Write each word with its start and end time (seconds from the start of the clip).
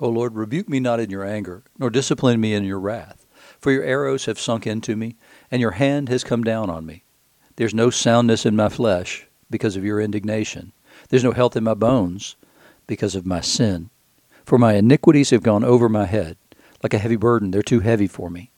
O 0.00 0.08
Lord, 0.08 0.34
rebuke 0.34 0.68
me 0.68 0.80
not 0.80 0.98
in 0.98 1.10
your 1.10 1.24
anger, 1.24 1.62
nor 1.78 1.90
discipline 1.90 2.40
me 2.40 2.54
in 2.54 2.64
your 2.64 2.80
wrath. 2.80 3.26
For 3.60 3.70
your 3.70 3.84
arrows 3.84 4.24
have 4.24 4.40
sunk 4.40 4.66
into 4.66 4.96
me, 4.96 5.16
and 5.50 5.60
your 5.60 5.72
hand 5.72 6.08
has 6.08 6.24
come 6.24 6.42
down 6.42 6.70
on 6.70 6.86
me. 6.86 7.04
There's 7.56 7.74
no 7.74 7.90
soundness 7.90 8.46
in 8.46 8.56
my 8.56 8.70
flesh 8.70 9.26
because 9.50 9.76
of 9.76 9.84
your 9.84 10.00
indignation. 10.00 10.72
There's 11.10 11.24
no 11.24 11.32
health 11.32 11.56
in 11.56 11.64
my 11.64 11.74
bones 11.74 12.36
because 12.86 13.14
of 13.14 13.26
my 13.26 13.42
sin. 13.42 13.90
For 14.46 14.56
my 14.56 14.74
iniquities 14.74 15.30
have 15.30 15.42
gone 15.42 15.64
over 15.64 15.88
my 15.88 16.06
head. 16.06 16.38
Like 16.82 16.94
a 16.94 16.98
heavy 16.98 17.16
burden, 17.16 17.50
they're 17.50 17.62
too 17.62 17.80
heavy 17.80 18.06
for 18.06 18.30
me. 18.30 18.50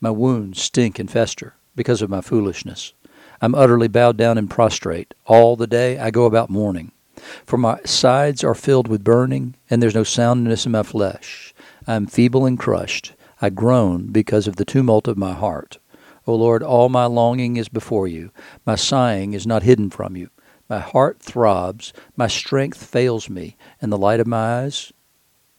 My 0.00 0.10
wounds 0.10 0.62
stink 0.62 0.98
and 0.98 1.10
fester 1.10 1.54
because 1.74 2.00
of 2.00 2.08
my 2.08 2.22
foolishness. 2.22 2.94
I'm 3.42 3.54
utterly 3.54 3.88
bowed 3.88 4.16
down 4.16 4.38
and 4.38 4.48
prostrate. 4.48 5.12
All 5.26 5.56
the 5.56 5.66
day 5.66 5.98
I 5.98 6.10
go 6.10 6.24
about 6.24 6.48
mourning. 6.48 6.92
For 7.44 7.56
my 7.56 7.80
sides 7.84 8.44
are 8.44 8.54
filled 8.54 8.88
with 8.88 9.04
burning, 9.04 9.54
and 9.70 9.82
there's 9.82 9.94
no 9.94 10.04
soundness 10.04 10.66
in 10.66 10.72
my 10.72 10.82
flesh. 10.82 11.54
I 11.86 11.94
am 11.94 12.06
feeble 12.06 12.46
and 12.46 12.58
crushed. 12.58 13.12
I 13.40 13.50
groan 13.50 14.06
because 14.12 14.46
of 14.46 14.56
the 14.56 14.64
tumult 14.64 15.08
of 15.08 15.18
my 15.18 15.32
heart. 15.32 15.78
O 16.26 16.34
Lord, 16.34 16.62
all 16.62 16.88
my 16.88 17.04
longing 17.06 17.56
is 17.56 17.68
before 17.68 18.08
you. 18.08 18.32
My 18.64 18.74
sighing 18.74 19.34
is 19.34 19.46
not 19.46 19.62
hidden 19.62 19.90
from 19.90 20.16
you. 20.16 20.30
My 20.68 20.80
heart 20.80 21.20
throbs, 21.20 21.92
my 22.16 22.26
strength 22.26 22.82
fails 22.84 23.30
me, 23.30 23.56
and 23.80 23.92
the 23.92 23.98
light 23.98 24.18
of 24.18 24.26
my 24.26 24.62
eyes, 24.62 24.92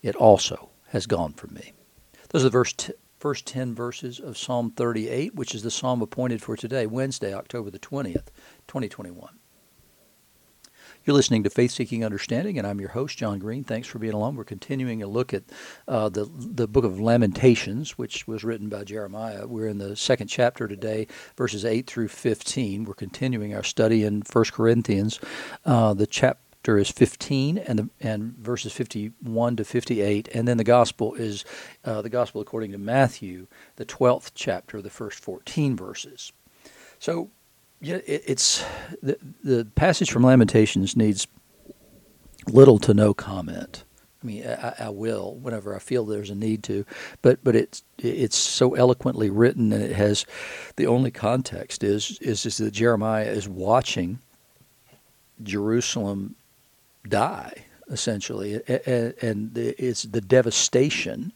it 0.02 0.16
also 0.16 0.70
has 0.90 1.06
gone 1.06 1.34
from 1.34 1.54
me. 1.54 1.74
Those 2.30 2.42
are 2.42 2.46
the 2.46 2.50
verse 2.50 2.74
t- 2.74 2.94
first 3.20 3.46
10 3.46 3.74
verses 3.74 4.20
of 4.20 4.38
Psalm 4.38 4.72
38, 4.72 5.36
which 5.36 5.56
is 5.56 5.64
the 5.64 5.72
psalm 5.72 6.02
appointed 6.02 6.42
for 6.42 6.58
today, 6.58 6.86
Wednesday, 6.86 7.34
October 7.34 7.70
the 7.70 7.80
20th, 7.80 8.28
2021. 8.68 9.40
You're 11.08 11.16
listening 11.16 11.44
to 11.44 11.50
Faith 11.50 11.72
Seeking 11.72 12.04
Understanding, 12.04 12.58
and 12.58 12.68
I'm 12.68 12.82
your 12.82 12.90
host, 12.90 13.18
John 13.18 13.40
Green. 13.40 13.64
Thanks 13.64 13.88
for 13.88 13.98
being 13.98 14.12
along. 14.12 14.36
We're 14.36 14.44
continuing 14.44 15.02
a 15.02 15.08
look 15.08 15.34
at 15.34 15.44
uh, 15.88 16.10
the 16.10 16.26
the 16.26 16.68
book 16.68 16.84
of 16.84 17.00
Lamentations, 17.00 17.98
which 17.98 18.28
was 18.28 18.44
written 18.44 18.68
by 18.68 18.84
Jeremiah. 18.84 19.48
We're 19.48 19.70
in 19.70 19.78
the 19.78 19.96
second 19.96 20.28
chapter 20.28 20.68
today, 20.68 21.08
verses 21.38 21.64
8 21.64 21.88
through 21.88 22.10
15. 22.10 22.84
We're 22.84 22.94
continuing 22.94 23.56
our 23.56 23.64
study 23.64 24.04
in 24.04 24.22
1 24.30 24.46
Corinthians. 24.52 25.22
Uh, 25.64 25.94
the 25.94 26.08
chapter 26.08 26.78
is 26.78 26.92
15 26.92 27.58
and 27.58 27.80
the, 27.80 27.90
and 28.02 28.36
verses 28.36 28.74
51 28.74 29.56
to 29.56 29.64
58 29.64 30.28
and 30.34 30.46
then 30.46 30.58
the 30.58 30.66
gospel 30.66 31.14
is 31.14 31.46
uh, 31.86 32.02
the 32.02 32.10
gospel 32.10 32.42
according 32.42 32.74
to 32.74 32.78
Matthew 32.78 33.48
the 33.78 33.86
12th 33.86 34.32
chapter 34.36 34.82
the 34.82 34.90
first 34.90 35.20
14 35.20 35.78
verses 35.78 36.34
so 37.00 37.30
yeah, 37.82 37.98
it, 38.06 38.24
it's 38.26 38.64
the 39.02 39.18
the 39.44 39.66
passage 39.76 40.12
from 40.12 40.24
Lamentations 40.24 40.96
needs 40.96 41.28
little 42.48 42.80
to 42.80 42.94
no 42.94 43.14
comment. 43.14 43.84
I 44.24 44.26
mean, 44.26 44.48
I, 44.48 44.74
I, 44.80 44.90
will 44.90 45.36
whenever 45.36 45.76
I 45.76 45.80
feel 45.80 46.04
there's 46.04 46.32
a 46.32 46.36
need 46.36 46.64
to, 46.64 46.86
but 47.22 47.44
but 47.44 47.56
it's 47.56 47.84
it's 48.00 48.36
so 48.36 48.74
eloquently 48.74 49.30
written, 49.30 49.72
and 49.72 49.84
it 49.84 49.96
has 49.96 50.26
the 50.76 50.88
only 50.88 51.12
context 51.12 51.84
is 51.84 52.18
is 52.20 52.46
is 52.46 52.58
that 52.58 52.72
Jeremiah 52.72 53.26
is 53.26 53.48
watching 53.48 54.20
Jerusalem 55.44 56.36
die 57.08 57.66
essentially, 57.90 58.56
and 58.68 59.58
it's 59.58 60.04
the 60.04 60.20
devastation 60.20 61.32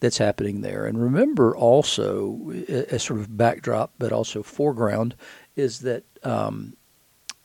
that's 0.00 0.18
happening 0.18 0.60
there. 0.60 0.86
And 0.86 1.02
remember 1.02 1.56
also, 1.56 2.52
as 2.68 3.02
sort 3.02 3.20
of 3.20 3.36
backdrop, 3.36 3.92
but 3.98 4.12
also 4.12 4.42
foreground, 4.42 5.16
is 5.56 5.80
that 5.80 6.04
um, 6.22 6.76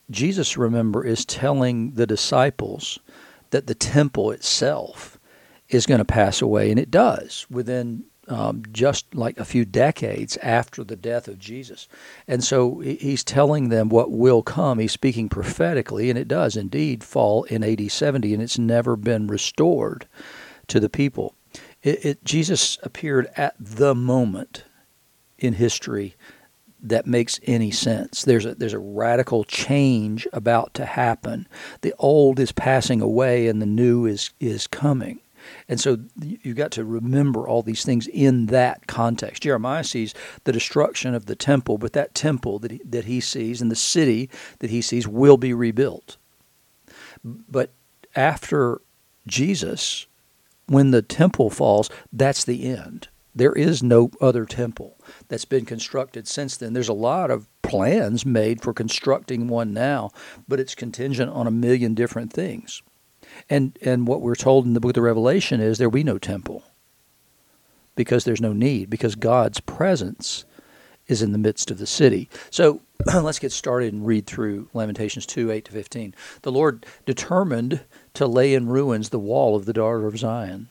Jesus, 0.10 0.58
remember, 0.58 1.06
is 1.06 1.26
telling 1.26 1.92
the 1.92 2.08
disciples 2.08 3.00
that 3.52 3.68
the 3.68 3.76
temple 3.76 4.32
itself 4.32 5.20
is 5.70 5.86
going 5.86 6.00
to 6.00 6.06
pass 6.06 6.42
away, 6.42 6.72
and 6.72 6.80
it 6.80 6.90
does 6.90 7.46
within 7.50 8.06
um, 8.28 8.64
just 8.72 9.14
like 9.16 9.40
a 9.40 9.46
few 9.46 9.66
decades 9.66 10.38
after 10.38 10.84
the 10.84 10.96
death 10.96 11.28
of 11.28 11.40
Jesus. 11.40 11.88
And 12.28 12.44
so 12.44 12.80
he's 12.80 13.24
telling 13.24 13.70
them 13.70 13.90
what 13.90 14.12
will 14.12 14.44
come. 14.44 14.80
He's 14.80 14.92
speaking 14.92 15.30
prophetically, 15.30 16.10
and 16.10 16.18
it 16.18 16.28
does 16.28 16.56
indeed 16.56 17.04
fall 17.04 17.44
in 17.46 17.64
AD 17.64 17.92
70, 17.92 18.34
and 18.34 18.42
it's 18.42 18.60
never 18.60 18.96
been 18.96 19.28
restored 19.28 20.08
to 20.68 20.80
the 20.80 20.90
people. 20.90 21.36
It, 21.82 22.06
it, 22.06 22.24
Jesus 22.24 22.78
appeared 22.84 23.30
at 23.36 23.56
the 23.60 23.96
moment 23.96 24.64
in 25.40 25.54
history 25.54 26.16
that 26.82 27.06
makes 27.06 27.40
any 27.44 27.72
sense. 27.72 28.24
There's 28.24 28.46
a 28.46 28.56
there's 28.56 28.74
a 28.74 28.80
radical 28.80 29.44
change 29.44 30.28
about 30.34 30.74
to 30.76 30.86
happen. 30.86 31.48
The 31.82 31.94
old 32.00 32.40
is 32.40 32.52
passing 32.52 33.02
away 33.02 33.48
and 33.48 33.62
the 33.62 33.66
new 33.66 34.06
is 34.06 34.32
is 34.40 34.68
coming. 34.68 35.20
And 35.68 35.80
so 35.80 35.98
you've 36.22 36.58
got 36.58 36.72
to 36.72 36.84
remember 36.84 37.48
all 37.48 37.62
these 37.62 37.84
things 37.84 38.08
in 38.08 38.48
that 38.48 38.88
context. 38.88 39.44
Jeremiah 39.44 39.84
sees 39.84 40.14
the 40.44 40.52
destruction 40.52 41.16
of 41.16 41.26
the 41.26 41.36
temple, 41.36 41.78
but 41.78 41.94
that 41.94 42.14
temple 42.14 42.60
that 42.60 42.72
he, 42.72 42.82
that 42.84 43.06
he 43.06 43.20
sees 43.20 43.62
and 43.62 43.72
the 43.72 43.76
city 43.76 44.30
that 44.60 44.70
he 44.70 44.82
sees 44.82 45.08
will 45.08 45.38
be 45.38 45.54
rebuilt. 45.54 46.18
But 47.24 47.72
after 48.16 48.82
Jesus, 49.28 50.08
when 50.68 50.92
the 50.92 51.02
temple 51.02 51.50
falls, 51.50 51.90
that's 52.12 52.44
the 52.44 52.66
end. 52.66 53.08
There 53.40 53.54
is 53.54 53.82
no 53.82 54.12
other 54.20 54.44
temple 54.44 55.00
that's 55.30 55.46
been 55.46 55.64
constructed 55.64 56.28
since 56.28 56.58
then. 56.58 56.74
There's 56.74 56.90
a 56.90 56.94
lot 56.94 57.32
of 57.32 57.48
plans 57.62 58.26
made 58.26 58.62
for 58.62 58.74
constructing 58.74 59.48
one 59.48 59.74
now, 59.74 60.12
but 60.50 60.60
it's 60.60 60.76
contingent 60.76 61.32
on 61.32 61.48
a 61.48 61.52
million 61.52 61.94
different 61.94 62.34
things. 62.34 62.82
And 63.50 63.80
and 63.82 64.06
what 64.06 64.20
we're 64.20 64.36
told 64.36 64.66
in 64.66 64.74
the 64.74 64.82
book 64.82 64.90
of 64.90 64.96
the 64.96 65.02
Revelation 65.02 65.62
is 65.62 65.78
there 65.78 65.88
will 65.88 65.94
be 65.94 66.04
no 66.04 66.18
temple 66.18 66.66
because 67.96 68.26
there's 68.26 68.42
no 68.42 68.52
need 68.52 68.90
because 68.90 69.16
God's 69.16 69.62
presence 69.62 70.44
is 71.08 71.22
in 71.22 71.32
the 71.32 71.38
midst 71.38 71.72
of 71.72 71.78
the 71.78 71.88
city. 71.88 72.30
So 72.50 72.82
let's 73.06 73.40
get 73.40 73.54
started 73.54 73.94
and 73.94 74.06
read 74.06 74.28
through 74.28 74.68
Lamentations 74.74 75.26
2 75.26 75.50
8 75.50 75.64
to 75.64 75.72
15. 75.72 76.14
The 76.42 76.52
Lord 76.52 76.86
determined 77.06 77.86
to 78.16 78.28
lay 78.28 78.54
in 78.54 78.68
ruins 78.68 79.12
the 79.12 79.18
wall 79.18 79.56
of 79.56 79.64
the 79.64 79.72
daughter 79.72 80.08
of 80.08 80.20
Zion 80.20 80.68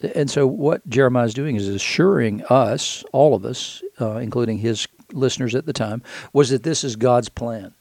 and 0.00 0.30
so, 0.30 0.46
what 0.46 0.86
Jeremiah 0.88 1.24
is 1.24 1.34
doing 1.34 1.56
is 1.56 1.68
assuring 1.68 2.44
us, 2.44 3.04
all 3.12 3.34
of 3.34 3.44
us, 3.44 3.82
uh, 4.00 4.16
including 4.16 4.58
his 4.58 4.86
listeners 5.12 5.54
at 5.54 5.66
the 5.66 5.72
time, 5.72 6.02
was 6.32 6.50
that 6.50 6.62
this 6.62 6.84
is 6.84 6.96
God's 6.96 7.28
plan. 7.28 7.72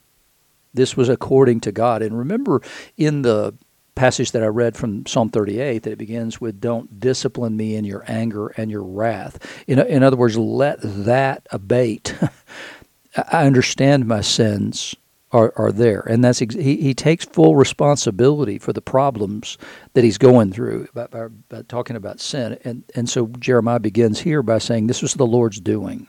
This 0.74 0.96
was 0.96 1.09
according 1.09 1.62
to 1.62 1.72
God. 1.72 2.02
And 2.02 2.18
remember, 2.18 2.62
in 2.98 3.22
the 3.22 3.53
passage 3.96 4.31
that 4.31 4.44
I 4.44 4.48
read 4.48 4.76
from 4.78 5.06
Psalm 5.06 5.30
38, 5.30 5.84
that 5.84 5.92
it 5.92 5.98
begins 5.98 6.40
with, 6.40 6.62
Don't 6.62 7.00
discipline 7.00 7.58
me 7.58 7.76
in 7.76 7.84
your 7.86 8.03
anger 8.08 8.47
and 8.50 8.72
your 8.72 8.84
wrath. 8.84 9.64
In, 9.68 9.80
in 9.80 10.03
other 10.03 10.18
words, 10.18 10.38
let 10.38 10.80
that 10.82 11.47
abate. 11.52 12.16
I 13.32 13.46
understand 13.46 14.08
my 14.08 14.22
sins 14.22 14.96
are, 15.35 15.51
are 15.57 15.72
there. 15.72 16.00
And 16.00 16.23
that's 16.23 16.40
he, 16.40 16.78
he 16.78 16.94
takes 16.94 17.25
full 17.25 17.57
responsibility 17.57 18.57
for 18.57 18.72
the 18.72 18.81
problems 18.81 19.57
that 19.94 20.03
he's 20.06 20.18
going 20.18 20.53
through 20.53 20.88
by, 20.94 21.07
by, 21.07 21.28
by 21.50 21.63
talking 21.63 21.97
about 21.97 22.22
sin. 22.22 22.57
And, 22.63 22.84
and 22.96 23.09
so 23.09 23.28
Jeremiah 23.40 23.79
begins 23.79 24.22
here 24.22 24.41
by 24.41 24.59
saying, 24.59 24.88
This 24.88 25.01
was 25.01 25.16
the 25.16 25.28
Lord's 25.28 25.59
doing. 25.59 26.07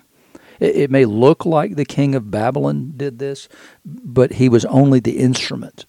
It, 0.61 0.77
it 0.77 0.91
may 0.93 1.05
look 1.05 1.45
like 1.45 1.75
the 1.75 1.85
king 1.85 2.15
of 2.15 2.31
Babylon 2.31 2.93
did 2.97 3.19
this, 3.19 3.49
but 3.85 4.35
he 4.35 4.49
was 4.49 4.65
only 4.67 5.01
the 5.01 5.19
instrument 5.19 5.87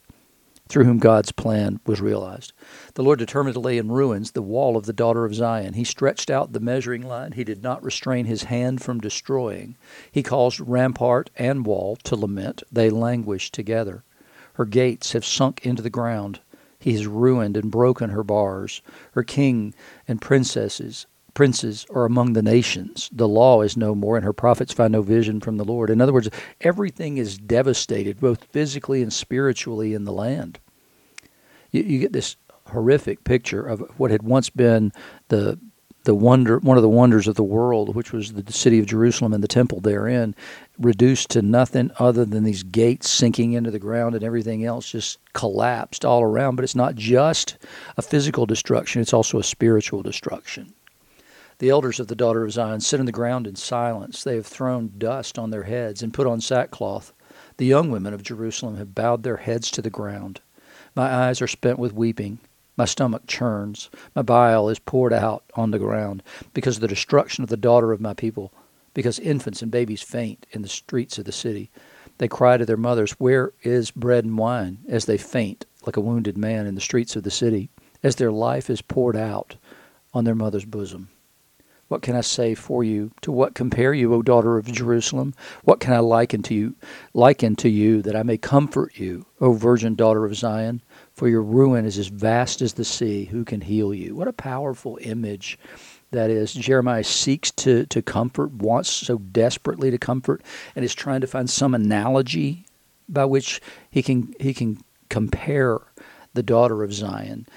through 0.68 0.86
whom 0.86 1.00
God's 1.00 1.32
plan 1.32 1.80
was 1.86 2.02
realized. 2.02 2.54
The 2.96 3.04
Lord 3.04 3.20
determined 3.20 3.54
to 3.56 3.60
lay 3.60 3.78
in 3.78 3.92
ruins 3.92 4.32
the 4.32 4.42
wall 4.42 4.78
of 4.78 4.86
the 4.86 4.94
daughter 4.94 5.26
of 5.26 5.36
Zion. 5.36 5.74
He 5.74 5.84
stretched 5.84 6.30
out 6.30 6.54
the 6.54 6.60
measuring 6.60 7.02
line. 7.02 7.34
He 7.34 7.44
did 7.44 7.64
not 7.64 7.84
restrain 7.84 8.26
his 8.26 8.44
hand 8.44 8.82
from 8.82 9.00
destroying. 9.00 9.76
He 10.12 10.24
caused 10.24 10.60
rampart 10.60 11.30
and 11.36 11.66
wall 11.66 11.96
to 12.04 12.16
lament. 12.16 12.64
They 12.72 12.90
languish 12.90 13.52
together. 13.52 14.04
Her 14.54 14.66
gates 14.66 15.14
have 15.14 15.26
sunk 15.26 15.66
into 15.66 15.82
the 15.82 15.90
ground. 15.90 16.40
He 16.80 16.94
has 16.94 17.08
ruined 17.08 17.58
and 17.58 17.72
broken 17.72 18.10
her 18.10 18.24
bars. 18.24 18.82
Her 19.12 19.24
king 19.24 19.74
and 20.08 20.22
princesses 20.22 21.06
princes 21.38 21.86
are 21.94 22.06
among 22.06 22.34
the 22.34 22.42
nations. 22.42 23.12
The 23.14 23.28
law 23.28 23.62
is 23.62 23.78
no 23.78 23.94
more, 23.94 24.16
and 24.16 24.26
her 24.26 24.34
prophets 24.34 24.74
find 24.74 24.92
no 24.92 25.04
vision 25.04 25.40
from 25.40 25.58
the 25.58 25.64
Lord. 25.64 25.92
In 25.92 26.02
other 26.02 26.12
words, 26.12 26.32
everything 26.62 27.18
is 27.18 27.38
devastated, 27.38 28.20
both 28.20 28.46
physically 28.46 29.04
and 29.04 29.14
spiritually, 29.14 29.94
in 29.94 30.04
the 30.04 30.12
land. 30.12 30.58
You, 31.70 31.84
you 31.84 32.00
get 32.00 32.12
this 32.12 32.38
horrific 32.70 33.24
picture 33.24 33.62
of 33.62 33.82
what 33.98 34.10
had 34.10 34.24
once 34.24 34.50
been 34.50 34.92
the 35.28 35.60
the 36.06 36.16
wonder 36.16 36.58
one 36.58 36.78
of 36.78 36.82
the 36.82 36.90
wonders 36.90 37.28
of 37.28 37.36
the 37.36 37.44
world, 37.44 37.94
which 37.94 38.12
was 38.12 38.34
the 38.34 38.52
city 38.52 38.80
of 38.80 38.88
Jerusalem 38.88 39.32
and 39.32 39.44
the 39.44 39.48
temple 39.48 39.80
therein, 39.80 40.34
reduced 40.80 41.30
to 41.32 41.44
nothing 41.44 41.92
other 42.00 42.26
than 42.26 42.46
these 42.46 42.64
gates 42.64 43.12
sinking 43.12 43.54
into 43.54 43.70
the 43.70 43.78
ground 43.78 44.16
and 44.16 44.24
everything 44.24 44.66
else 44.66 44.90
just 44.90 45.20
collapsed 45.34 46.04
all 46.04 46.24
around. 46.24 46.56
But 46.56 46.64
it's 46.64 46.76
not 46.76 46.96
just 46.96 47.58
a 47.96 48.02
physical 48.02 48.48
destruction, 48.48 49.04
it's 49.04 49.14
also 49.14 49.38
a 49.38 49.44
spiritual 49.44 50.02
destruction. 50.02 50.74
The 51.60 51.70
elders 51.70 52.00
of 52.00 52.06
the 52.06 52.16
daughter 52.16 52.44
of 52.44 52.52
Zion 52.52 52.82
sit 52.82 53.00
on 53.00 53.08
the 53.08 53.12
ground 53.12 53.48
in 53.48 53.56
silence. 53.56 54.24
They 54.24 54.36
have 54.36 54.46
thrown 54.46 54.94
dust 55.00 55.40
on 55.40 55.50
their 55.50 55.64
heads 55.64 56.04
and 56.04 56.14
put 56.14 56.28
on 56.28 56.40
sackcloth. 56.40 57.14
The 57.58 57.66
young 57.66 57.90
women 57.90 58.14
of 58.14 58.22
Jerusalem 58.22 58.76
have 58.76 58.94
bowed 58.94 59.24
their 59.24 59.38
heads 59.38 59.72
to 59.72 59.82
the 59.82 59.90
ground. 59.90 60.40
My 60.94 61.12
eyes 61.12 61.42
are 61.42 61.48
spent 61.48 61.80
with 61.80 61.94
weeping 61.94 62.38
My 62.76 62.86
stomach 62.86 63.24
churns. 63.26 63.90
My 64.16 64.22
bile 64.22 64.70
is 64.70 64.78
poured 64.78 65.12
out 65.12 65.46
on 65.56 65.72
the 65.72 65.80
ground 65.80 66.22
because 66.54 66.78
of 66.78 66.82
the 66.82 66.88
destruction 66.88 67.44
of 67.44 67.50
the 67.50 67.58
daughter 67.58 67.92
of 67.92 68.00
my 68.00 68.14
people, 68.14 68.54
because 68.94 69.18
infants 69.18 69.64
and 69.64 69.72
babies 69.72 70.04
faint 70.04 70.46
in 70.52 70.62
the 70.62 70.70
streets 70.70 71.18
of 71.18 71.26
the 71.26 71.32
city. 71.32 71.72
They 72.20 72.28
cry 72.28 72.58
to 72.58 72.68
their 72.68 72.78
mothers, 72.78 73.14
Where 73.14 73.54
is 73.64 73.90
bread 73.90 74.26
and 74.26 74.38
wine? 74.38 74.78
as 74.88 75.06
they 75.06 75.18
faint 75.18 75.66
like 75.88 75.98
a 75.98 76.02
wounded 76.02 76.38
man 76.38 76.68
in 76.68 76.76
the 76.76 76.82
streets 76.82 77.16
of 77.16 77.24
the 77.24 77.32
city, 77.32 77.72
as 78.04 78.18
their 78.18 78.32
life 78.32 78.70
is 78.70 78.84
poured 78.84 79.16
out 79.16 79.56
on 80.14 80.24
their 80.24 80.36
mother's 80.36 80.66
bosom. 80.66 81.10
What 81.88 82.02
can 82.02 82.16
I 82.16 82.22
say 82.22 82.54
for 82.54 82.84
you? 82.84 83.12
To 83.22 83.32
what 83.32 83.54
compare 83.54 83.94
you, 83.94 84.14
O 84.14 84.22
daughter 84.22 84.58
of 84.58 84.72
Jerusalem? 84.72 85.34
What 85.64 85.80
can 85.80 85.94
I 85.94 86.00
liken 86.00 86.44
to 86.44 86.54
you, 86.54 86.76
liken 87.14 87.56
to 87.58 87.70
you 87.70 88.02
that 88.02 88.16
I 88.16 88.24
may 88.24 88.38
comfort 88.38 88.98
you, 88.98 89.26
O 89.40 89.54
virgin 89.54 89.96
daughter 89.96 90.26
of 90.26 90.36
Zion? 90.36 90.82
For 91.14 91.30
your 91.30 91.42
ruin 91.42 91.86
is 91.86 91.98
as 91.98 92.08
vast 92.08 92.62
as 92.62 92.74
the 92.74 92.84
sea. 92.84 93.26
Who 93.26 93.46
can 93.46 93.62
heal 93.62 93.94
you? 93.94 94.16
What 94.16 94.28
a 94.28 94.34
powerful 94.34 95.00
image 95.02 95.58
that 96.12 96.30
is. 96.30 96.54
Jeremiah 96.54 97.04
seeks 97.04 97.52
to, 97.52 97.86
to 97.86 98.02
comfort, 98.02 98.52
wants 98.52 98.90
so 98.90 99.18
desperately 99.18 99.90
to 99.90 99.98
comfort, 99.98 100.42
and 100.76 100.84
is 100.84 100.94
trying 100.94 101.22
to 101.22 101.28
find 101.28 101.50
some 101.50 101.74
analogy 101.74 102.66
by 103.10 103.26
which 103.26 103.62
he 103.90 104.04
can 104.04 104.34
he 104.40 104.54
can 104.54 104.84
compare 105.10 105.80
the 106.34 106.44
daughter 106.44 106.84
of 106.84 106.94
Zion. 106.94 107.48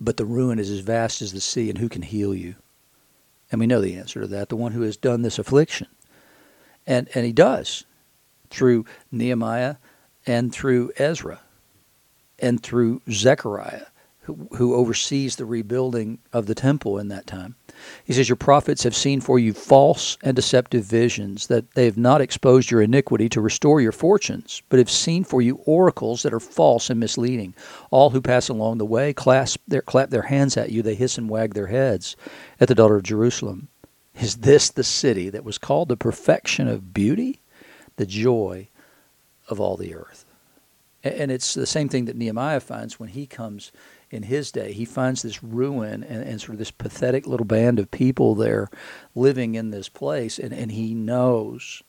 But 0.00 0.16
the 0.16 0.24
ruin 0.24 0.58
is 0.58 0.70
as 0.70 0.80
vast 0.80 1.20
as 1.20 1.32
the 1.32 1.40
sea, 1.40 1.68
and 1.68 1.78
who 1.78 1.88
can 1.88 2.02
heal 2.02 2.34
you? 2.34 2.54
And 3.50 3.60
we 3.60 3.66
know 3.66 3.80
the 3.80 3.96
answer 3.96 4.20
to 4.20 4.26
that 4.28 4.48
the 4.48 4.56
one 4.56 4.72
who 4.72 4.82
has 4.82 4.96
done 4.96 5.22
this 5.22 5.38
affliction. 5.38 5.88
And, 6.86 7.08
and 7.14 7.24
he 7.24 7.32
does 7.32 7.84
through 8.50 8.84
Nehemiah 9.10 9.76
and 10.26 10.52
through 10.52 10.92
Ezra 10.96 11.40
and 12.38 12.62
through 12.62 13.02
Zechariah, 13.10 13.86
who, 14.56 14.74
oversees 14.74 15.36
the 15.36 15.44
rebuilding 15.44 16.18
of 16.32 16.46
the 16.46 16.54
temple 16.54 16.98
in 16.98 17.08
that 17.08 17.26
time. 17.26 17.56
He 18.04 18.12
says, 18.12 18.28
Your 18.28 18.36
prophets 18.36 18.82
have 18.82 18.94
seen 18.94 19.20
for 19.20 19.38
you 19.38 19.52
false 19.52 20.18
and 20.22 20.36
deceptive 20.36 20.84
visions, 20.84 21.46
that 21.46 21.72
they 21.72 21.84
have 21.84 21.96
not 21.96 22.20
exposed 22.20 22.70
your 22.70 22.82
iniquity 22.82 23.28
to 23.30 23.40
restore 23.40 23.80
your 23.80 23.92
fortunes, 23.92 24.62
but 24.68 24.78
have 24.78 24.90
seen 24.90 25.24
for 25.24 25.40
you 25.40 25.56
oracles 25.64 26.22
that 26.22 26.34
are 26.34 26.40
false 26.40 26.90
and 26.90 27.00
misleading. 27.00 27.54
All 27.90 28.10
who 28.10 28.20
pass 28.20 28.48
along 28.48 28.78
the 28.78 28.84
way 28.84 29.12
clasp 29.12 29.60
their, 29.66 29.82
clap 29.82 30.10
their 30.10 30.22
hands 30.22 30.56
at 30.56 30.70
you, 30.70 30.82
they 30.82 30.94
hiss 30.94 31.18
and 31.18 31.28
wag 31.28 31.54
their 31.54 31.68
heads 31.68 32.16
at 32.60 32.68
the 32.68 32.74
daughter 32.74 32.96
of 32.96 33.02
Jerusalem. 33.02 33.68
Is 34.20 34.36
this 34.38 34.70
the 34.70 34.84
city 34.84 35.30
that 35.30 35.44
was 35.44 35.58
called 35.58 35.88
the 35.88 35.96
perfection 35.96 36.68
of 36.68 36.92
beauty, 36.92 37.40
the 37.96 38.06
joy 38.06 38.68
of 39.48 39.60
all 39.60 39.76
the 39.76 39.94
earth? 39.94 40.24
And 41.04 41.30
it's 41.30 41.54
the 41.54 41.66
same 41.66 41.88
thing 41.88 42.06
that 42.06 42.16
Nehemiah 42.16 42.60
finds 42.60 42.98
when 42.98 43.10
he 43.10 43.26
comes 43.26 43.70
in 44.10 44.24
his 44.24 44.50
day. 44.50 44.72
He 44.72 44.84
finds 44.84 45.22
this 45.22 45.42
ruin 45.42 46.02
and, 46.02 46.22
and 46.22 46.40
sort 46.40 46.52
of 46.52 46.58
this 46.58 46.70
pathetic 46.70 47.26
little 47.26 47.46
band 47.46 47.78
of 47.78 47.90
people 47.90 48.34
there 48.34 48.68
living 49.14 49.54
in 49.54 49.70
this 49.70 49.88
place, 49.88 50.38
and, 50.38 50.52
and 50.52 50.72
he 50.72 50.94
knows 50.94 51.82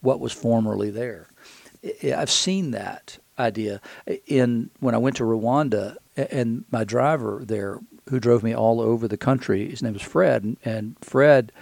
what 0.00 0.20
was 0.20 0.32
formerly 0.32 0.90
there. 0.90 1.28
I've 2.04 2.30
seen 2.30 2.72
that 2.72 3.18
idea 3.38 3.80
in 4.26 4.70
when 4.80 4.94
I 4.94 4.98
went 4.98 5.16
to 5.16 5.24
Rwanda, 5.24 5.96
and 6.16 6.64
my 6.70 6.84
driver 6.84 7.42
there, 7.44 7.80
who 8.08 8.18
drove 8.18 8.42
me 8.42 8.54
all 8.54 8.80
over 8.80 9.06
the 9.06 9.16
country, 9.16 9.68
his 9.68 9.82
name 9.82 9.92
was 9.92 10.02
Fred, 10.02 10.56
and 10.64 10.96
Fred 11.00 11.52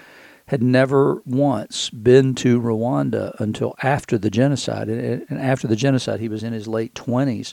had 0.48 0.62
never 0.62 1.22
once 1.26 1.90
been 1.90 2.34
to 2.36 2.60
Rwanda 2.60 3.38
until 3.40 3.74
after 3.82 4.16
the 4.16 4.30
genocide. 4.30 4.88
And 4.88 5.40
after 5.40 5.66
the 5.66 5.74
genocide, 5.74 6.20
he 6.20 6.28
was 6.28 6.44
in 6.44 6.52
his 6.52 6.68
late 6.68 6.94
20s. 6.94 7.52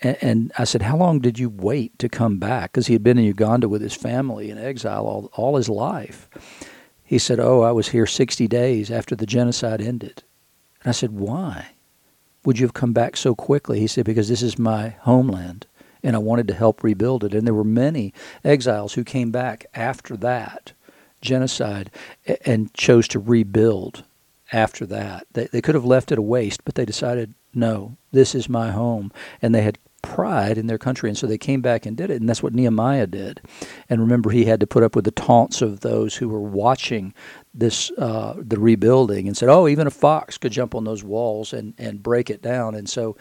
And, 0.00 0.52
I 0.56 0.64
said, 0.64 0.82
How 0.82 0.96
long 0.96 1.18
did 1.18 1.38
you 1.38 1.50
wait 1.50 1.98
to 1.98 2.08
come 2.08 2.38
back? 2.38 2.72
Because 2.72 2.86
he 2.86 2.92
had 2.92 3.02
been 3.02 3.18
in 3.18 3.24
Uganda 3.24 3.68
with 3.68 3.82
his 3.82 3.94
family 3.94 4.50
in 4.50 4.58
exile 4.58 5.04
all, 5.04 5.30
all 5.34 5.56
his 5.56 5.68
life. 5.68 6.28
He 7.04 7.18
said, 7.18 7.40
Oh, 7.40 7.62
I 7.62 7.72
was 7.72 7.88
here 7.88 8.06
60 8.06 8.46
days 8.46 8.90
after 8.90 9.16
the 9.16 9.26
genocide 9.26 9.80
ended. 9.80 10.22
And 10.82 10.90
I 10.90 10.92
said, 10.92 11.12
Why? 11.12 11.72
Would 12.44 12.60
you 12.60 12.66
have 12.66 12.74
come 12.74 12.92
back 12.92 13.16
so 13.16 13.34
quickly? 13.34 13.80
He 13.80 13.88
said, 13.88 14.04
Because 14.04 14.28
this 14.28 14.42
is 14.42 14.58
my 14.58 14.90
homeland 15.00 15.66
and 16.02 16.14
I 16.14 16.20
wanted 16.20 16.48
to 16.48 16.54
help 16.54 16.82
rebuild 16.82 17.24
it. 17.24 17.34
And 17.34 17.46
there 17.46 17.54
were 17.54 17.64
many 17.64 18.14
exiles 18.44 18.94
who 18.94 19.04
came 19.04 19.30
back 19.30 19.66
after 19.74 20.16
that 20.18 20.72
genocide 21.20 21.90
and 22.44 22.72
chose 22.74 23.08
to 23.08 23.18
rebuild 23.18 24.04
after 24.52 24.86
that. 24.86 25.26
They, 25.32 25.46
they 25.46 25.60
could 25.60 25.74
have 25.74 25.84
left 25.84 26.12
it 26.12 26.18
a 26.18 26.22
waste, 26.22 26.64
but 26.64 26.74
they 26.74 26.84
decided, 26.84 27.34
no, 27.52 27.96
this 28.12 28.34
is 28.34 28.48
my 28.48 28.70
home. 28.70 29.12
And 29.42 29.54
they 29.54 29.62
had 29.62 29.78
pride 30.02 30.58
in 30.58 30.66
their 30.66 30.78
country. 30.78 31.08
And 31.08 31.18
so 31.18 31.26
they 31.26 31.38
came 31.38 31.60
back 31.60 31.86
and 31.86 31.96
did 31.96 32.10
it. 32.10 32.20
And 32.20 32.28
that's 32.28 32.42
what 32.42 32.54
Nehemiah 32.54 33.06
did. 33.06 33.40
And 33.88 34.00
remember, 34.00 34.30
he 34.30 34.44
had 34.44 34.60
to 34.60 34.66
put 34.66 34.82
up 34.82 34.94
with 34.94 35.04
the 35.04 35.10
taunts 35.10 35.62
of 35.62 35.80
those 35.80 36.14
who 36.16 36.28
were 36.28 36.40
watching 36.40 37.14
this, 37.54 37.90
uh, 37.98 38.34
the 38.36 38.60
rebuilding 38.60 39.26
and 39.26 39.36
said, 39.36 39.48
oh, 39.48 39.68
even 39.68 39.86
a 39.86 39.90
fox 39.90 40.38
could 40.38 40.52
jump 40.52 40.74
on 40.74 40.84
those 40.84 41.04
walls 41.04 41.52
and, 41.52 41.74
and 41.78 42.02
break 42.02 42.30
it 42.30 42.42
down. 42.42 42.74
And 42.74 42.88
so 42.88 43.16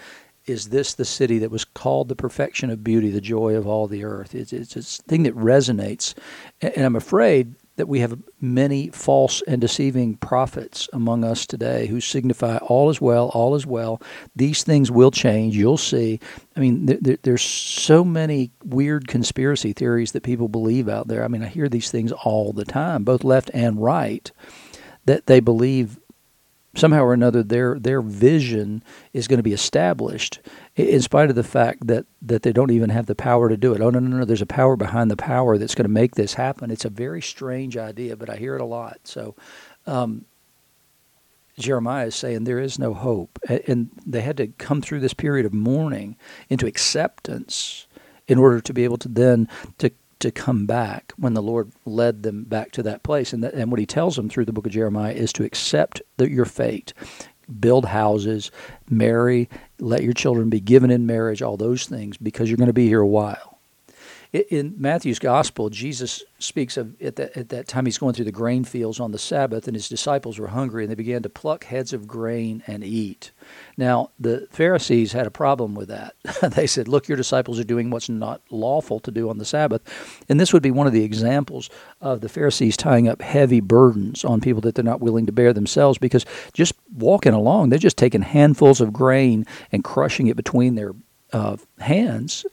is 0.45 0.69
this 0.69 0.93
the 0.93 1.05
city 1.05 1.39
that 1.39 1.51
was 1.51 1.65
called 1.65 2.07
the 2.07 2.15
perfection 2.15 2.69
of 2.69 2.83
beauty, 2.83 3.09
the 3.09 3.21
joy 3.21 3.55
of 3.55 3.67
all 3.67 3.87
the 3.87 4.03
earth? 4.03 4.33
It's, 4.33 4.53
it's 4.53 4.75
a 4.75 4.81
thing 5.03 5.23
that 5.23 5.35
resonates. 5.35 6.13
And 6.61 6.85
I'm 6.85 6.95
afraid 6.95 7.55
that 7.77 7.87
we 7.87 7.99
have 7.99 8.19
many 8.41 8.89
false 8.89 9.41
and 9.43 9.61
deceiving 9.61 10.15
prophets 10.17 10.89
among 10.93 11.23
us 11.23 11.45
today 11.45 11.87
who 11.87 12.01
signify 12.01 12.57
all 12.57 12.89
is 12.89 12.99
well, 12.99 13.29
all 13.29 13.55
is 13.55 13.65
well. 13.65 14.01
These 14.35 14.63
things 14.63 14.91
will 14.91 15.11
change. 15.11 15.55
You'll 15.55 15.77
see. 15.77 16.19
I 16.55 16.59
mean, 16.59 16.87
there, 16.87 17.17
there's 17.21 17.43
so 17.43 18.03
many 18.03 18.51
weird 18.65 19.07
conspiracy 19.07 19.73
theories 19.73 20.11
that 20.11 20.23
people 20.23 20.47
believe 20.47 20.89
out 20.89 21.07
there. 21.07 21.23
I 21.23 21.27
mean, 21.27 21.43
I 21.43 21.47
hear 21.47 21.69
these 21.69 21.91
things 21.91 22.11
all 22.11 22.51
the 22.51 22.65
time, 22.65 23.03
both 23.03 23.23
left 23.23 23.51
and 23.53 23.81
right, 23.81 24.31
that 25.05 25.27
they 25.27 25.39
believe 25.39 25.99
somehow 26.77 27.01
or 27.03 27.13
another 27.13 27.43
their 27.43 27.79
their 27.79 28.01
vision 28.01 28.83
is 29.11 29.27
going 29.27 29.37
to 29.37 29.43
be 29.43 29.53
established 29.53 30.39
in 30.75 31.01
spite 31.01 31.29
of 31.29 31.35
the 31.35 31.43
fact 31.43 31.87
that 31.87 32.05
that 32.21 32.43
they 32.43 32.53
don't 32.53 32.71
even 32.71 32.89
have 32.89 33.07
the 33.07 33.15
power 33.15 33.49
to 33.49 33.57
do 33.57 33.73
it. 33.73 33.81
Oh 33.81 33.89
no 33.89 33.99
no 33.99 34.17
no! 34.17 34.25
There's 34.25 34.41
a 34.41 34.45
power 34.45 34.75
behind 34.75 35.11
the 35.11 35.17
power 35.17 35.57
that's 35.57 35.75
going 35.75 35.85
to 35.85 35.89
make 35.89 36.15
this 36.15 36.35
happen. 36.35 36.71
It's 36.71 36.85
a 36.85 36.89
very 36.89 37.21
strange 37.21 37.75
idea, 37.75 38.15
but 38.15 38.29
I 38.29 38.37
hear 38.37 38.55
it 38.55 38.61
a 38.61 38.65
lot. 38.65 38.99
So. 39.03 39.35
Um, 39.85 40.25
Jeremiah 41.59 42.05
is 42.05 42.15
saying 42.15 42.43
there 42.43 42.59
is 42.59 42.77
no 42.77 42.93
hope. 42.93 43.39
And 43.65 43.89
they 44.05 44.21
had 44.21 44.37
to 44.37 44.45
come 44.45 44.79
through 44.79 44.99
this 44.99 45.15
period 45.15 45.43
of 45.43 45.55
mourning 45.55 46.15
into 46.49 46.67
acceptance 46.67 47.87
in 48.27 48.37
order 48.37 48.61
to 48.61 48.73
be 48.73 48.83
able 48.83 48.97
to 48.97 49.07
then 49.07 49.49
to 49.79 49.89
to 50.19 50.31
come 50.31 50.65
back 50.65 51.13
when 51.17 51.33
the 51.33 51.41
Lord 51.41 51.71
led 51.85 52.23
them 52.23 52.43
back 52.43 52.71
to 52.71 52.83
that 52.83 53.03
place. 53.03 53.33
And, 53.33 53.43
that, 53.43 53.53
and 53.53 53.71
what 53.71 53.79
he 53.79 53.85
tells 53.85 54.15
them 54.15 54.29
through 54.29 54.45
the 54.45 54.53
book 54.53 54.65
of 54.65 54.71
Jeremiah 54.71 55.13
is 55.13 55.31
to 55.33 55.43
accept 55.43 56.01
the, 56.17 56.29
your 56.29 56.45
fate, 56.45 56.93
build 57.59 57.85
houses, 57.85 58.51
marry, 58.89 59.49
let 59.79 60.03
your 60.03 60.13
children 60.13 60.49
be 60.49 60.59
given 60.59 60.91
in 60.91 61.05
marriage, 61.05 61.41
all 61.41 61.57
those 61.57 61.85
things, 61.85 62.17
because 62.17 62.49
you're 62.49 62.57
going 62.57 62.67
to 62.67 62.73
be 62.73 62.87
here 62.87 63.01
a 63.01 63.07
while 63.07 63.56
in 64.33 64.75
Matthew's 64.77 65.19
gospel, 65.19 65.69
Jesus 65.69 66.23
speaks 66.39 66.77
of 66.77 67.01
at 67.01 67.15
that, 67.15 67.35
at 67.37 67.49
that 67.49 67.67
time 67.67 67.85
he's 67.85 67.97
going 67.97 68.13
through 68.13 68.25
the 68.25 68.31
grain 68.31 68.63
fields 68.63 68.99
on 68.99 69.11
the 69.11 69.17
Sabbath, 69.17 69.67
and 69.67 69.75
his 69.75 69.87
disciples 69.87 70.37
were 70.37 70.47
hungry, 70.47 70.83
and 70.83 70.91
they 70.91 70.95
began 70.95 71.23
to 71.23 71.29
pluck 71.29 71.63
heads 71.65 71.93
of 71.93 72.07
grain 72.07 72.61
and 72.67 72.83
eat. 72.83 73.31
Now, 73.77 74.11
the 74.19 74.47
Pharisees 74.51 75.13
had 75.13 75.27
a 75.27 75.31
problem 75.31 75.75
with 75.75 75.87
that. 75.87 76.15
they 76.55 76.67
said, 76.67 76.87
Look, 76.87 77.07
your 77.07 77.15
disciples 77.15 77.59
are 77.59 77.63
doing 77.63 77.89
what's 77.89 78.09
not 78.09 78.41
lawful 78.51 78.99
to 79.01 79.11
do 79.11 79.29
on 79.29 79.37
the 79.37 79.45
Sabbath. 79.45 79.81
And 80.27 80.39
this 80.39 80.51
would 80.51 80.63
be 80.63 80.71
one 80.71 80.87
of 80.87 80.93
the 80.93 81.03
examples 81.03 81.69
of 82.01 82.21
the 82.21 82.29
Pharisees 82.29 82.75
tying 82.75 83.07
up 83.07 83.21
heavy 83.21 83.61
burdens 83.61 84.25
on 84.25 84.41
people 84.41 84.61
that 84.61 84.75
they're 84.75 84.83
not 84.83 85.01
willing 85.01 85.25
to 85.25 85.31
bear 85.31 85.53
themselves 85.53 85.97
because 85.97 86.25
just 86.53 86.73
walking 86.93 87.33
along, 87.33 87.69
they're 87.69 87.79
just 87.79 87.97
taking 87.97 88.21
handfuls 88.21 88.81
of 88.81 88.91
grain 88.91 89.45
and 89.71 89.83
crushing 89.83 90.27
it 90.27 90.35
between 90.35 90.75
their 90.75 90.93
uh, 91.33 91.57
hands 91.79 92.45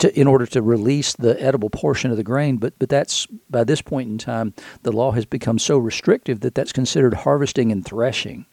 to, 0.00 0.18
in 0.18 0.26
order 0.26 0.46
to 0.46 0.62
release 0.62 1.12
the 1.14 1.40
edible 1.40 1.70
portion 1.70 2.10
of 2.10 2.16
the 2.16 2.24
grain. 2.24 2.56
But 2.56 2.78
but 2.78 2.88
that's 2.88 3.26
by 3.48 3.64
this 3.64 3.80
point 3.80 4.10
in 4.10 4.18
time, 4.18 4.54
the 4.82 4.92
law 4.92 5.12
has 5.12 5.24
become 5.24 5.58
so 5.58 5.78
restrictive 5.78 6.40
that 6.40 6.54
that's 6.54 6.72
considered 6.72 7.14
harvesting 7.14 7.70
and 7.70 7.84
threshing. 7.84 8.46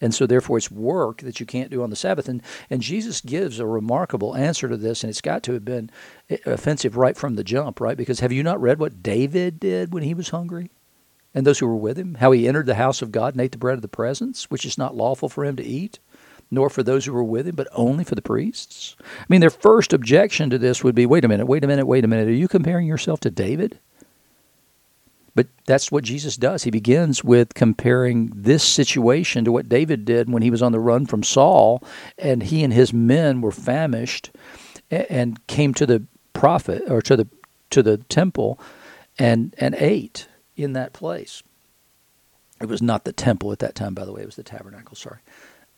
And 0.00 0.14
so, 0.14 0.26
therefore, 0.26 0.58
it's 0.58 0.70
work 0.70 1.22
that 1.22 1.40
you 1.40 1.46
can't 1.46 1.72
do 1.72 1.82
on 1.82 1.90
the 1.90 1.96
Sabbath. 1.96 2.28
And, 2.28 2.40
and 2.70 2.80
Jesus 2.80 3.20
gives 3.20 3.58
a 3.58 3.66
remarkable 3.66 4.36
answer 4.36 4.68
to 4.68 4.76
this, 4.76 5.02
and 5.02 5.10
it's 5.10 5.20
got 5.20 5.42
to 5.42 5.54
have 5.54 5.64
been 5.64 5.90
eh, 6.30 6.36
offensive 6.46 6.96
right 6.96 7.16
from 7.16 7.34
the 7.34 7.42
jump, 7.42 7.80
right? 7.80 7.96
Because 7.96 8.20
have 8.20 8.30
you 8.30 8.44
not 8.44 8.60
read 8.60 8.78
what 8.78 9.02
David 9.02 9.58
did 9.58 9.92
when 9.92 10.04
he 10.04 10.14
was 10.14 10.28
hungry? 10.28 10.70
And 11.34 11.44
those 11.44 11.58
who 11.58 11.66
were 11.66 11.76
with 11.76 11.98
him? 11.98 12.14
How 12.14 12.30
he 12.30 12.46
entered 12.46 12.66
the 12.66 12.76
house 12.76 13.02
of 13.02 13.10
God 13.10 13.34
and 13.34 13.40
ate 13.40 13.50
the 13.50 13.58
bread 13.58 13.74
of 13.74 13.82
the 13.82 13.88
presence, 13.88 14.44
which 14.44 14.64
is 14.64 14.78
not 14.78 14.96
lawful 14.96 15.28
for 15.28 15.44
him 15.44 15.56
to 15.56 15.64
eat? 15.64 15.98
Nor 16.50 16.70
for 16.70 16.82
those 16.82 17.04
who 17.04 17.12
were 17.12 17.24
with 17.24 17.46
him, 17.46 17.54
but 17.54 17.68
only 17.72 18.04
for 18.04 18.14
the 18.14 18.22
priests? 18.22 18.96
I 19.00 19.24
mean, 19.28 19.40
their 19.40 19.50
first 19.50 19.92
objection 19.92 20.50
to 20.50 20.58
this 20.58 20.82
would 20.82 20.94
be 20.94 21.06
wait 21.06 21.24
a 21.24 21.28
minute, 21.28 21.46
wait 21.46 21.64
a 21.64 21.66
minute, 21.66 21.86
wait 21.86 22.04
a 22.04 22.08
minute. 22.08 22.28
Are 22.28 22.32
you 22.32 22.48
comparing 22.48 22.86
yourself 22.86 23.20
to 23.20 23.30
David? 23.30 23.78
But 25.34 25.46
that's 25.66 25.92
what 25.92 26.02
Jesus 26.02 26.36
does. 26.36 26.64
He 26.64 26.70
begins 26.72 27.22
with 27.22 27.54
comparing 27.54 28.32
this 28.34 28.64
situation 28.64 29.44
to 29.44 29.52
what 29.52 29.68
David 29.68 30.04
did 30.04 30.28
when 30.28 30.42
he 30.42 30.50
was 30.50 30.62
on 30.62 30.72
the 30.72 30.80
run 30.80 31.06
from 31.06 31.22
Saul 31.22 31.80
and 32.18 32.42
he 32.42 32.64
and 32.64 32.72
his 32.72 32.92
men 32.92 33.40
were 33.40 33.52
famished 33.52 34.32
and 34.90 35.46
came 35.46 35.74
to 35.74 35.86
the 35.86 36.02
prophet 36.32 36.82
or 36.88 37.00
to 37.02 37.16
the 37.16 37.28
to 37.70 37.84
the 37.84 37.98
temple 37.98 38.58
and 39.18 39.54
and 39.58 39.76
ate 39.78 40.26
in 40.56 40.72
that 40.72 40.92
place. 40.92 41.42
It 42.60 42.66
was 42.66 42.82
not 42.82 43.04
the 43.04 43.12
temple 43.12 43.52
at 43.52 43.60
that 43.60 43.76
time, 43.76 43.94
by 43.94 44.04
the 44.04 44.12
way, 44.12 44.22
it 44.22 44.26
was 44.26 44.36
the 44.36 44.42
tabernacle, 44.42 44.96
sorry. 44.96 45.20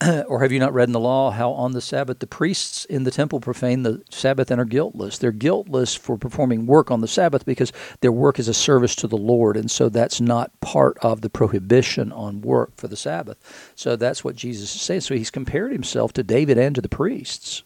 or 0.29 0.41
have 0.41 0.51
you 0.51 0.59
not 0.59 0.73
read 0.73 0.89
in 0.89 0.93
the 0.93 1.01
law 1.01 1.31
how 1.31 1.51
on 1.53 1.73
the 1.73 1.81
Sabbath 1.81 2.21
the 2.21 2.27
priests 2.27 2.87
in 2.87 3.05
the 3.05 3.11
temple 3.11 3.39
profane 3.39 3.83
the 3.83 4.03
Sabbath 4.11 4.51
and 4.51 4.61
are 4.61 4.65
guiltless? 4.65 5.19
They're 5.19 5.33
guiltless 5.33 5.95
for 5.95 6.17
performing 6.17 6.67
work 6.67 6.91
on 6.91 7.01
the 7.01 7.09
Sabbath 7.09 7.45
because 7.45 7.73
their 8.01 8.13
work 8.13 8.39
is 8.39 8.49
a 8.49 8.55
service 8.55 8.95
to 8.97 9.07
the 9.07 9.19
Lord, 9.19 9.57
and 9.57 9.71
so 9.71 9.89
that's 9.89 10.21
not 10.21 10.59
part 10.61 10.97
of 11.03 11.21
the 11.21 11.31
prohibition 11.31 12.13
on 12.13 12.41
work 12.41 12.73
for 12.77 12.89
the 12.89 12.97
Sabbath. 12.97 13.39
So 13.75 13.95
that's 13.95 14.25
what 14.25 14.37
Jesus 14.37 14.75
is 14.75 14.81
saying. 14.81 15.03
So 15.03 15.15
he's 15.15 15.31
compared 15.31 15.73
himself 15.73 16.13
to 16.15 16.23
David 16.23 16.57
and 16.57 16.75
to 16.75 16.81
the 16.81 16.89
priests 16.89 17.63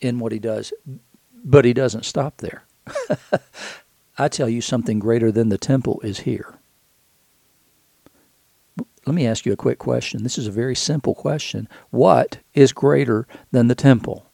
in 0.00 0.20
what 0.20 0.32
he 0.32 0.38
does, 0.38 0.72
but 1.44 1.64
he 1.64 1.72
doesn't 1.72 2.04
stop 2.04 2.38
there. 2.38 2.64
I 4.18 4.28
tell 4.28 4.48
you, 4.48 4.60
something 4.60 4.98
greater 4.98 5.32
than 5.32 5.48
the 5.48 5.58
temple 5.58 6.00
is 6.02 6.20
here. 6.20 6.58
Let 9.10 9.16
me 9.16 9.26
ask 9.26 9.44
you 9.44 9.52
a 9.52 9.56
quick 9.56 9.80
question. 9.80 10.22
This 10.22 10.38
is 10.38 10.46
a 10.46 10.52
very 10.52 10.76
simple 10.76 11.16
question. 11.16 11.68
What 11.90 12.38
is 12.54 12.72
greater 12.72 13.26
than 13.50 13.66
the 13.66 13.74
temple? 13.74 14.30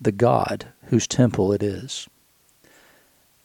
The 0.00 0.12
God 0.12 0.68
whose 0.84 1.08
temple 1.08 1.52
it 1.52 1.60
is. 1.60 2.08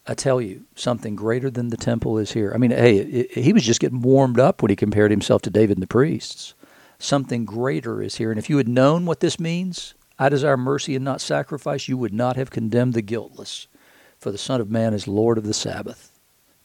I 0.06 0.14
tell 0.14 0.40
you, 0.40 0.66
something 0.76 1.16
greater 1.16 1.50
than 1.50 1.70
the 1.70 1.78
temple 1.78 2.20
is 2.20 2.34
here. 2.34 2.52
I 2.54 2.60
mean, 2.60 2.70
hey, 2.70 2.98
it, 2.98 3.32
he 3.32 3.54
was 3.54 3.64
just 3.64 3.80
getting 3.80 4.04
warmed 4.04 4.40
up 4.40 4.62
when 4.62 4.70
he 4.70 4.76
compared 4.76 5.10
himself 5.10 5.42
to 5.42 5.50
David 5.50 5.78
and 5.78 5.82
the 5.82 5.88
priests. 5.88 6.54
Something 7.00 7.44
greater 7.44 8.04
is 8.04 8.18
here. 8.18 8.30
And 8.30 8.38
if 8.38 8.52
you 8.52 8.58
had 8.58 8.68
known 8.68 9.08
what 9.08 9.20
this 9.20 9.40
means, 9.40 9.96
I 10.20 10.30
desire 10.30 10.58
mercy 10.58 10.96
and 10.96 11.04
not 11.04 11.22
sacrifice, 11.22 11.88
you 11.88 11.98
would 11.98 12.14
not 12.14 12.36
have 12.36 12.52
condemned 12.52 12.94
the 12.94 13.02
guiltless. 13.02 13.66
For 14.20 14.30
the 14.30 14.38
Son 14.38 14.62
of 14.62 14.70
Man 14.70 14.94
is 14.94 15.08
Lord 15.08 15.40
of 15.40 15.44
the 15.44 15.56
Sabbath. 15.56 16.12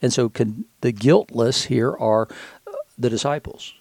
And 0.03 0.13
so 0.13 0.33
the 0.81 0.93
guiltless 0.93 1.65
here 1.65 1.95
are 1.99 2.29
the 3.01 3.11
disciples 3.11 3.75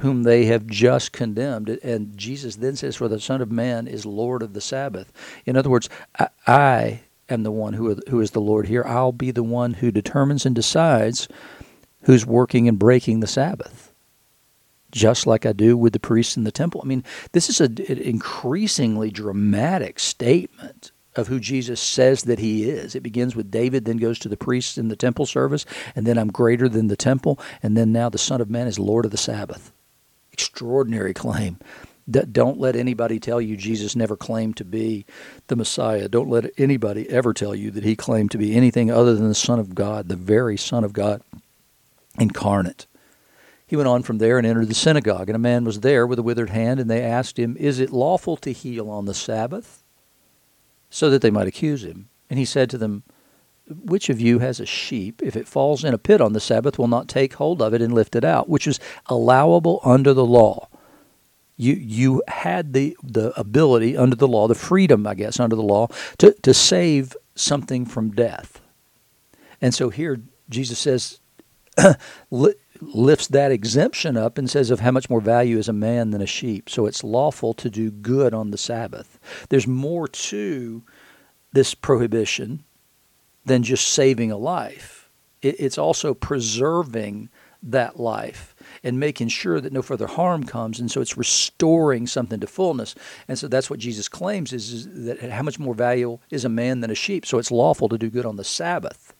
whom 0.00 0.22
they 0.22 0.46
have 0.46 0.66
just 0.66 1.12
condemned. 1.12 1.68
And 1.68 2.16
Jesus 2.16 2.56
then 2.56 2.76
says, 2.76 2.96
For 2.96 3.08
the 3.08 3.20
Son 3.20 3.40
of 3.40 3.50
Man 3.50 3.86
is 3.86 4.06
Lord 4.06 4.42
of 4.42 4.54
the 4.54 4.60
Sabbath. 4.60 5.12
In 5.46 5.56
other 5.56 5.70
words, 5.70 5.88
I, 6.18 6.28
I 6.46 7.00
am 7.28 7.42
the 7.42 7.50
one 7.50 7.74
who, 7.74 7.94
who 8.08 8.20
is 8.20 8.32
the 8.32 8.40
Lord 8.40 8.66
here. 8.66 8.84
I'll 8.84 9.12
be 9.12 9.30
the 9.30 9.42
one 9.42 9.74
who 9.74 9.90
determines 9.90 10.46
and 10.46 10.54
decides 10.54 11.28
who's 12.02 12.24
working 12.24 12.66
and 12.66 12.78
breaking 12.78 13.20
the 13.20 13.26
Sabbath, 13.26 13.92
just 14.90 15.26
like 15.26 15.44
I 15.44 15.52
do 15.52 15.76
with 15.76 15.92
the 15.92 16.00
priests 16.00 16.36
in 16.36 16.44
the 16.44 16.52
temple. 16.52 16.80
I 16.82 16.86
mean, 16.86 17.04
this 17.32 17.50
is 17.50 17.60
a, 17.60 17.64
an 17.64 17.98
increasingly 17.98 19.10
dramatic 19.10 19.98
statement 19.98 20.92
of 21.16 21.28
who 21.28 21.40
Jesus 21.40 21.80
says 21.80 22.22
that 22.24 22.38
he 22.38 22.68
is. 22.68 22.94
It 22.94 23.02
begins 23.02 23.34
with 23.34 23.50
David, 23.50 23.84
then 23.84 23.96
goes 23.96 24.18
to 24.20 24.28
the 24.28 24.36
priests 24.36 24.78
in 24.78 24.88
the 24.88 24.96
temple 24.96 25.26
service, 25.26 25.66
and 25.96 26.06
then 26.06 26.18
I'm 26.18 26.30
greater 26.30 26.68
than 26.68 26.88
the 26.88 26.96
temple, 26.96 27.38
and 27.62 27.76
then 27.76 27.92
now 27.92 28.08
the 28.08 28.18
Son 28.18 28.40
of 28.40 28.50
Man 28.50 28.66
is 28.66 28.78
Lord 28.78 29.04
of 29.04 29.10
the 29.10 29.16
Sabbath. 29.16 29.72
Extraordinary 30.32 31.12
claim. 31.12 31.58
Don't 32.10 32.58
let 32.58 32.74
anybody 32.74 33.20
tell 33.20 33.40
you 33.40 33.56
Jesus 33.56 33.94
never 33.94 34.16
claimed 34.16 34.56
to 34.56 34.64
be 34.64 35.06
the 35.46 35.56
Messiah. 35.56 36.08
Don't 36.08 36.30
let 36.30 36.50
anybody 36.58 37.08
ever 37.08 37.32
tell 37.32 37.54
you 37.54 37.70
that 37.72 37.84
he 37.84 37.94
claimed 37.94 38.32
to 38.32 38.38
be 38.38 38.56
anything 38.56 38.90
other 38.90 39.14
than 39.14 39.28
the 39.28 39.34
Son 39.34 39.60
of 39.60 39.74
God, 39.74 40.08
the 40.08 40.16
very 40.16 40.56
Son 40.56 40.82
of 40.82 40.92
God 40.92 41.22
incarnate. 42.18 42.86
He 43.66 43.76
went 43.76 43.88
on 43.88 44.02
from 44.02 44.18
there 44.18 44.38
and 44.38 44.46
entered 44.46 44.68
the 44.68 44.74
synagogue, 44.74 45.28
and 45.28 45.36
a 45.36 45.38
man 45.38 45.64
was 45.64 45.80
there 45.80 46.04
with 46.04 46.18
a 46.18 46.24
withered 46.24 46.50
hand, 46.50 46.80
and 46.80 46.90
they 46.90 47.02
asked 47.02 47.38
him, 47.38 47.56
Is 47.56 47.78
it 47.78 47.90
lawful 47.90 48.36
to 48.38 48.52
heal 48.52 48.90
on 48.90 49.04
the 49.04 49.14
Sabbath? 49.14 49.84
So 50.90 51.08
that 51.08 51.22
they 51.22 51.30
might 51.30 51.46
accuse 51.46 51.84
him. 51.84 52.08
And 52.28 52.38
he 52.38 52.44
said 52.44 52.68
to 52.70 52.78
them, 52.78 53.04
Which 53.68 54.08
of 54.08 54.20
you 54.20 54.40
has 54.40 54.60
a 54.60 54.66
sheep, 54.66 55.22
if 55.22 55.36
it 55.36 55.48
falls 55.48 55.84
in 55.84 55.94
a 55.94 55.98
pit 55.98 56.20
on 56.20 56.32
the 56.32 56.40
Sabbath, 56.40 56.78
will 56.78 56.88
not 56.88 57.08
take 57.08 57.34
hold 57.34 57.62
of 57.62 57.72
it 57.72 57.80
and 57.80 57.94
lift 57.94 58.16
it 58.16 58.24
out, 58.24 58.48
which 58.48 58.66
is 58.66 58.80
allowable 59.06 59.80
under 59.84 60.12
the 60.12 60.26
law? 60.26 60.68
You, 61.56 61.74
you 61.74 62.22
had 62.26 62.72
the, 62.72 62.96
the 63.02 63.38
ability 63.38 63.96
under 63.96 64.16
the 64.16 64.28
law, 64.28 64.48
the 64.48 64.54
freedom, 64.54 65.06
I 65.06 65.14
guess, 65.14 65.38
under 65.38 65.56
the 65.56 65.62
law, 65.62 65.88
to, 66.18 66.32
to 66.42 66.54
save 66.54 67.16
something 67.34 67.84
from 67.84 68.10
death. 68.10 68.60
And 69.60 69.74
so 69.74 69.90
here 69.90 70.20
Jesus 70.50 70.78
says, 70.78 71.20
lifts 72.80 73.26
that 73.28 73.52
exemption 73.52 74.16
up 74.16 74.38
and 74.38 74.48
says 74.48 74.70
of 74.70 74.80
how 74.80 74.90
much 74.90 75.10
more 75.10 75.20
value 75.20 75.58
is 75.58 75.68
a 75.68 75.72
man 75.72 76.10
than 76.10 76.22
a 76.22 76.26
sheep. 76.26 76.68
So 76.68 76.86
it's 76.86 77.04
lawful 77.04 77.54
to 77.54 77.70
do 77.70 77.90
good 77.90 78.34
on 78.34 78.50
the 78.50 78.58
Sabbath. 78.58 79.18
There's 79.48 79.66
more 79.66 80.08
to 80.08 80.82
this 81.52 81.74
prohibition 81.74 82.64
than 83.44 83.62
just 83.62 83.88
saving 83.88 84.30
a 84.30 84.36
life. 84.36 85.10
It's 85.42 85.78
also 85.78 86.12
preserving 86.12 87.30
that 87.62 87.98
life 87.98 88.54
and 88.82 88.98
making 88.98 89.28
sure 89.28 89.60
that 89.60 89.72
no 89.72 89.82
further 89.82 90.06
harm 90.06 90.44
comes 90.44 90.80
and 90.80 90.90
so 90.90 91.00
it's 91.00 91.18
restoring 91.18 92.06
something 92.06 92.40
to 92.40 92.46
fullness 92.46 92.94
and 93.28 93.38
so 93.38 93.48
that's 93.48 93.68
what 93.68 93.78
jesus 93.78 94.08
claims 94.08 94.52
is, 94.52 94.72
is 94.72 95.04
that 95.04 95.30
how 95.30 95.42
much 95.42 95.58
more 95.58 95.74
valuable 95.74 96.22
is 96.30 96.44
a 96.44 96.48
man 96.48 96.80
than 96.80 96.90
a 96.90 96.94
sheep 96.94 97.26
so 97.26 97.38
it's 97.38 97.50
lawful 97.50 97.88
to 97.88 97.98
do 97.98 98.08
good 98.08 98.24
on 98.24 98.36
the 98.36 98.44
sabbath 98.44 99.14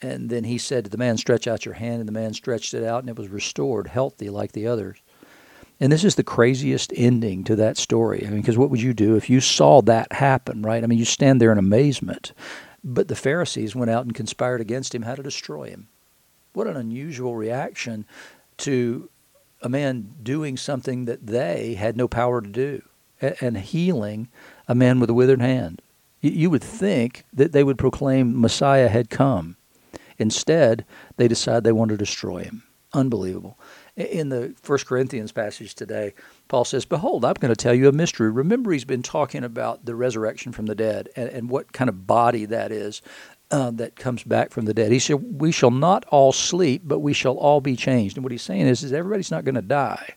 and 0.00 0.30
then 0.30 0.44
he 0.44 0.58
said 0.58 0.84
to 0.84 0.90
the 0.90 0.98
man, 0.98 1.16
Stretch 1.16 1.46
out 1.46 1.64
your 1.64 1.74
hand. 1.74 2.00
And 2.00 2.08
the 2.08 2.12
man 2.12 2.32
stretched 2.34 2.74
it 2.74 2.84
out, 2.84 3.00
and 3.00 3.08
it 3.08 3.16
was 3.16 3.28
restored, 3.28 3.88
healthy 3.88 4.30
like 4.30 4.52
the 4.52 4.66
others. 4.66 4.98
And 5.80 5.92
this 5.92 6.04
is 6.04 6.16
the 6.16 6.24
craziest 6.24 6.92
ending 6.96 7.44
to 7.44 7.56
that 7.56 7.76
story. 7.76 8.24
I 8.26 8.30
mean, 8.30 8.40
because 8.40 8.58
what 8.58 8.70
would 8.70 8.82
you 8.82 8.92
do 8.92 9.16
if 9.16 9.30
you 9.30 9.40
saw 9.40 9.80
that 9.82 10.12
happen, 10.12 10.62
right? 10.62 10.82
I 10.82 10.86
mean, 10.86 10.98
you 10.98 11.04
stand 11.04 11.40
there 11.40 11.52
in 11.52 11.58
amazement. 11.58 12.32
But 12.82 13.08
the 13.08 13.16
Pharisees 13.16 13.76
went 13.76 13.90
out 13.90 14.04
and 14.04 14.14
conspired 14.14 14.60
against 14.60 14.94
him 14.94 15.02
how 15.02 15.14
to 15.14 15.22
destroy 15.22 15.68
him. 15.68 15.88
What 16.52 16.66
an 16.66 16.76
unusual 16.76 17.36
reaction 17.36 18.06
to 18.58 19.08
a 19.62 19.68
man 19.68 20.14
doing 20.22 20.56
something 20.56 21.04
that 21.04 21.26
they 21.26 21.74
had 21.74 21.96
no 21.96 22.08
power 22.08 22.40
to 22.40 22.48
do 22.48 22.82
and 23.20 23.58
healing 23.58 24.28
a 24.68 24.74
man 24.74 25.00
with 25.00 25.10
a 25.10 25.14
withered 25.14 25.40
hand. 25.40 25.82
You 26.20 26.50
would 26.50 26.62
think 26.62 27.24
that 27.32 27.52
they 27.52 27.62
would 27.62 27.78
proclaim 27.78 28.40
Messiah 28.40 28.88
had 28.88 29.10
come 29.10 29.56
Instead, 30.18 30.84
they 31.16 31.28
decide 31.28 31.64
they 31.64 31.72
want 31.72 31.90
to 31.90 31.96
destroy 31.96 32.42
him. 32.42 32.62
Unbelievable. 32.94 33.58
In 33.96 34.30
the 34.30 34.54
First 34.62 34.86
Corinthians 34.86 35.30
passage 35.30 35.74
today, 35.74 36.14
Paul 36.48 36.64
says, 36.64 36.84
Behold, 36.86 37.24
I'm 37.24 37.34
going 37.34 37.52
to 37.52 37.56
tell 37.56 37.74
you 37.74 37.88
a 37.88 37.92
mystery. 37.92 38.30
Remember, 38.30 38.72
he's 38.72 38.84
been 38.84 39.02
talking 39.02 39.44
about 39.44 39.84
the 39.84 39.94
resurrection 39.94 40.52
from 40.52 40.66
the 40.66 40.74
dead 40.74 41.10
and, 41.14 41.28
and 41.28 41.50
what 41.50 41.72
kind 41.72 41.90
of 41.90 42.06
body 42.06 42.46
that 42.46 42.72
is 42.72 43.02
uh, 43.50 43.70
that 43.72 43.96
comes 43.96 44.24
back 44.24 44.50
from 44.50 44.64
the 44.64 44.72
dead. 44.74 44.90
He 44.92 44.98
said, 44.98 45.40
We 45.40 45.52
shall 45.52 45.70
not 45.70 46.04
all 46.06 46.32
sleep, 46.32 46.82
but 46.84 47.00
we 47.00 47.12
shall 47.12 47.36
all 47.36 47.60
be 47.60 47.76
changed. 47.76 48.16
And 48.16 48.24
what 48.24 48.32
he's 48.32 48.42
saying 48.42 48.66
is, 48.66 48.82
is 48.82 48.92
everybody's 48.92 49.30
not 49.30 49.44
going 49.44 49.54
to 49.54 49.62
die. 49.62 50.14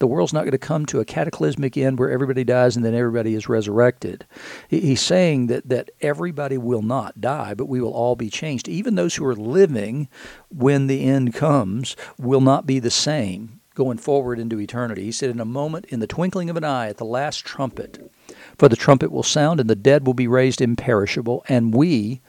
The 0.00 0.06
world's 0.06 0.32
not 0.32 0.40
going 0.40 0.52
to 0.52 0.58
come 0.58 0.86
to 0.86 1.00
a 1.00 1.04
cataclysmic 1.04 1.76
end 1.76 1.98
where 1.98 2.10
everybody 2.10 2.42
dies 2.42 2.74
and 2.74 2.82
then 2.82 2.94
everybody 2.94 3.34
is 3.34 3.50
resurrected. 3.50 4.26
He's 4.66 5.02
saying 5.02 5.48
that, 5.48 5.68
that 5.68 5.90
everybody 6.00 6.56
will 6.56 6.80
not 6.80 7.20
die, 7.20 7.52
but 7.52 7.68
we 7.68 7.82
will 7.82 7.92
all 7.92 8.16
be 8.16 8.30
changed. 8.30 8.66
Even 8.66 8.94
those 8.94 9.14
who 9.14 9.26
are 9.26 9.36
living 9.36 10.08
when 10.48 10.86
the 10.86 11.04
end 11.04 11.34
comes 11.34 11.96
will 12.18 12.40
not 12.40 12.66
be 12.66 12.78
the 12.78 12.90
same 12.90 13.60
going 13.74 13.98
forward 13.98 14.38
into 14.38 14.58
eternity. 14.58 15.04
He 15.04 15.12
said, 15.12 15.28
In 15.28 15.38
a 15.38 15.44
moment, 15.44 15.84
in 15.86 16.00
the 16.00 16.06
twinkling 16.06 16.48
of 16.48 16.56
an 16.56 16.64
eye, 16.64 16.88
at 16.88 16.96
the 16.96 17.04
last 17.04 17.44
trumpet, 17.44 18.10
for 18.56 18.70
the 18.70 18.76
trumpet 18.76 19.12
will 19.12 19.22
sound, 19.22 19.60
and 19.60 19.68
the 19.68 19.76
dead 19.76 20.06
will 20.06 20.14
be 20.14 20.26
raised 20.26 20.62
imperishable, 20.62 21.44
and 21.46 21.74
we 21.74 22.22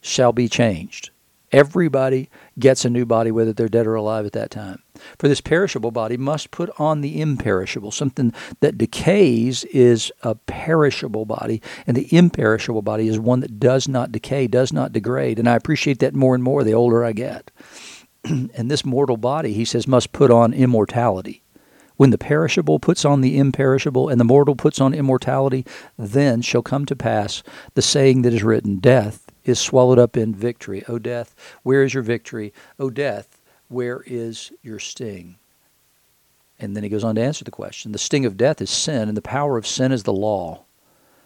shall 0.00 0.32
be 0.32 0.48
changed. 0.48 1.10
Everybody 1.52 2.28
gets 2.58 2.84
a 2.84 2.90
new 2.90 3.06
body, 3.06 3.30
whether 3.30 3.52
they're 3.52 3.68
dead 3.68 3.86
or 3.86 3.94
alive 3.94 4.26
at 4.26 4.32
that 4.32 4.50
time. 4.50 4.82
For 5.18 5.28
this 5.28 5.40
perishable 5.40 5.90
body 5.90 6.16
must 6.16 6.50
put 6.50 6.70
on 6.78 7.00
the 7.00 7.20
imperishable. 7.20 7.92
Something 7.92 8.32
that 8.60 8.78
decays 8.78 9.64
is 9.64 10.10
a 10.22 10.34
perishable 10.34 11.24
body, 11.24 11.62
and 11.86 11.96
the 11.96 12.14
imperishable 12.14 12.82
body 12.82 13.08
is 13.08 13.18
one 13.18 13.40
that 13.40 13.60
does 13.60 13.86
not 13.86 14.10
decay, 14.10 14.46
does 14.46 14.72
not 14.72 14.92
degrade. 14.92 15.38
And 15.38 15.48
I 15.48 15.54
appreciate 15.54 16.00
that 16.00 16.14
more 16.14 16.34
and 16.34 16.42
more 16.42 16.64
the 16.64 16.74
older 16.74 17.04
I 17.04 17.12
get. 17.12 17.50
and 18.24 18.70
this 18.70 18.84
mortal 18.84 19.16
body, 19.16 19.52
he 19.52 19.64
says, 19.64 19.86
must 19.86 20.12
put 20.12 20.30
on 20.30 20.52
immortality. 20.52 21.42
When 21.96 22.10
the 22.10 22.18
perishable 22.18 22.78
puts 22.78 23.04
on 23.04 23.22
the 23.22 23.38
imperishable, 23.38 24.08
and 24.08 24.20
the 24.20 24.24
mortal 24.24 24.54
puts 24.54 24.80
on 24.80 24.92
immortality, 24.92 25.64
then 25.98 26.42
shall 26.42 26.62
come 26.62 26.84
to 26.86 26.96
pass 26.96 27.42
the 27.74 27.82
saying 27.82 28.22
that 28.22 28.34
is 28.34 28.42
written 28.42 28.76
Death 28.76 29.30
is 29.44 29.58
swallowed 29.58 29.98
up 29.98 30.16
in 30.16 30.34
victory. 30.34 30.84
O 30.88 30.98
death, 30.98 31.34
where 31.62 31.82
is 31.82 31.94
your 31.94 32.02
victory? 32.02 32.52
O 32.78 32.90
death, 32.90 33.38
where 33.68 34.02
is 34.06 34.52
your 34.62 34.78
sting? 34.78 35.36
And 36.58 36.76
then 36.76 36.82
he 36.82 36.88
goes 36.88 37.04
on 37.04 37.14
to 37.14 37.22
answer 37.22 37.44
the 37.44 37.50
question. 37.50 37.92
The 37.92 37.98
sting 37.98 38.26
of 38.26 38.36
death 38.36 38.60
is 38.60 38.70
sin, 38.70 39.08
and 39.08 39.16
the 39.16 39.22
power 39.22 39.56
of 39.56 39.66
sin 39.66 39.92
is 39.92 40.02
the 40.02 40.12
law. 40.12 40.64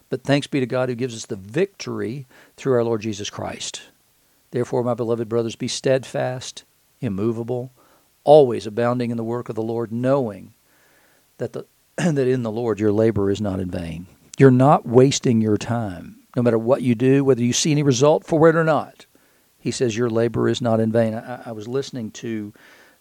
But 0.09 0.23
thanks 0.23 0.47
be 0.47 0.61
to 0.61 0.67
God 0.67 0.89
who 0.89 0.95
gives 0.95 1.15
us 1.15 1.27
the 1.27 1.37
victory 1.37 2.27
through 2.57 2.75
our 2.75 2.85
Lord 2.85 3.01
Jesus 3.01 3.31
Christ. 3.31 3.83
Therefore, 4.51 4.83
my 4.83 4.95
beloved 4.95 5.29
brothers, 5.29 5.55
be 5.55 5.69
steadfast, 5.69 6.65
immovable, 7.01 7.71
always 8.25 8.67
abounding 8.67 9.11
in 9.11 9.17
the 9.17 9.25
work 9.25 9.49
of 9.49 9.55
the 9.55 9.63
Lord, 9.63 9.93
knowing 9.93 10.53
that, 11.41 11.53
the, 11.53 11.67
that 11.97 12.29
in 12.29 12.43
the 12.43 12.51
Lord 12.51 12.81
your 12.81 12.93
labor 12.93 13.31
is 13.31 13.41
not 13.41 13.61
in 13.61 13.71
vain. 13.71 14.07
You're 14.39 14.51
not 14.51 14.87
wasting 14.87 15.41
your 15.41 15.59
time, 15.59 16.21
no 16.37 16.43
matter 16.43 16.59
what 16.59 16.83
you 16.83 16.95
do, 16.95 17.25
whether 17.25 17.43
you 17.43 17.53
see 17.53 17.73
any 17.73 17.83
result 17.83 18.25
for 18.25 18.49
it 18.49 18.57
or 18.57 18.65
not. 18.65 19.07
He 19.59 19.71
says, 19.71 19.97
Your 19.97 20.09
labor 20.09 20.49
is 20.49 20.63
not 20.63 20.81
in 20.81 20.91
vain. 20.91 21.15
I, 21.15 21.43
I 21.47 21.53
was 21.53 21.69
listening 21.69 22.11
to 22.13 22.55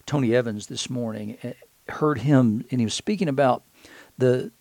Tony 0.06 0.36
Evans 0.36 0.68
this 0.68 0.90
morning, 0.90 1.38
eh, 1.44 1.54
heard 1.88 2.20
him, 2.20 2.66
and 2.72 2.82
he 2.82 2.86
was 2.86 2.94
speaking 2.94 3.30
about 3.30 3.64
the 4.18 4.52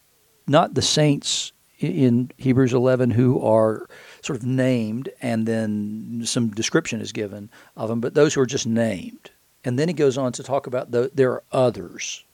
not 0.46 0.74
the 0.74 0.82
saints 0.82 1.52
in 1.78 2.30
Hebrews 2.36 2.72
11 2.72 3.10
who 3.10 3.40
are 3.40 3.86
sort 4.22 4.38
of 4.38 4.44
named 4.44 5.10
and 5.20 5.46
then 5.46 6.22
some 6.24 6.50
description 6.50 7.00
is 7.00 7.12
given 7.12 7.50
of 7.76 7.88
them, 7.88 8.00
but 8.00 8.14
those 8.14 8.34
who 8.34 8.40
are 8.40 8.46
just 8.46 8.66
named. 8.66 9.30
And 9.64 9.78
then 9.78 9.88
he 9.88 9.94
goes 9.94 10.16
on 10.16 10.32
to 10.32 10.42
talk 10.42 10.66
about 10.66 10.90
the, 10.90 11.10
there 11.14 11.32
are 11.32 11.42
others, 11.52 12.24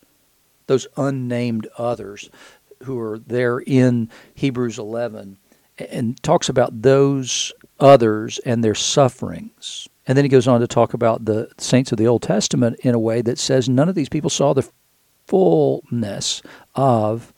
those 0.66 0.86
unnamed 0.96 1.68
others 1.78 2.30
who 2.82 2.98
are 2.98 3.18
there 3.18 3.58
in 3.58 4.10
Hebrews 4.34 4.78
11 4.78 5.38
and 5.78 6.22
talks 6.22 6.48
about 6.48 6.82
those 6.82 7.52
others 7.80 8.38
and 8.40 8.62
their 8.62 8.74
sufferings. 8.74 9.88
And 10.06 10.16
then 10.16 10.24
he 10.24 10.28
goes 10.28 10.46
on 10.46 10.60
to 10.60 10.66
talk 10.66 10.94
about 10.94 11.24
the 11.24 11.50
saints 11.58 11.92
of 11.92 11.98
the 11.98 12.06
Old 12.06 12.22
Testament 12.22 12.78
in 12.80 12.94
a 12.94 12.98
way 12.98 13.22
that 13.22 13.38
says 13.38 13.68
none 13.68 13.88
of 13.88 13.94
these 13.94 14.08
people 14.08 14.30
saw 14.30 14.52
the 14.52 14.68
fullness 15.26 16.42
of 16.74 17.32